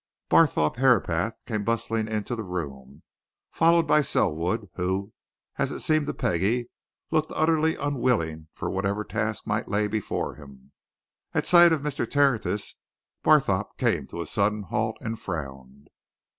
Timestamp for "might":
9.45-9.67